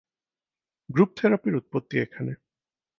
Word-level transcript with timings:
Group 0.89 1.09
থেরাপির 1.17 1.53
উৎপত্তি 1.55 1.95
এখানে। 1.99 2.31